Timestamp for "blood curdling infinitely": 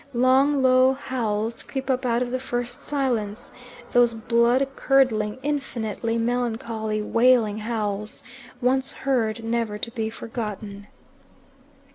4.15-6.17